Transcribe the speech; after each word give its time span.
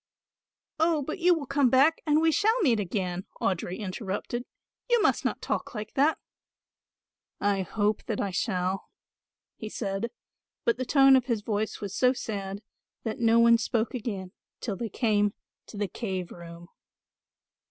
"Oh, 0.79 1.03
but 1.03 1.19
you 1.19 1.35
will 1.35 1.45
come 1.45 1.69
back 1.69 2.01
and 2.07 2.19
we 2.19 2.31
shall 2.31 2.59
meet 2.61 2.79
again," 2.79 3.27
Audry 3.39 3.77
interrupted, 3.77 4.45
"you 4.89 4.99
must 5.03 5.23
not 5.23 5.43
talk 5.43 5.75
like 5.75 5.93
that." 5.93 6.17
"I 7.39 7.61
hope 7.61 8.05
that 8.07 8.19
I 8.19 8.31
shall," 8.31 8.89
he 9.57 9.69
said, 9.69 10.09
but 10.65 10.77
the 10.77 10.85
tone 10.85 11.15
of 11.15 11.25
his 11.25 11.43
voice 11.43 11.81
was 11.81 11.95
so 11.95 12.13
sad 12.13 12.63
that 13.03 13.19
no 13.19 13.37
one 13.39 13.59
spoke 13.59 13.93
again 13.93 14.31
till 14.59 14.75
they 14.75 14.89
came 14.89 15.35
to 15.67 15.77
the 15.77 15.87
cave 15.87 16.31
room. 16.31 16.69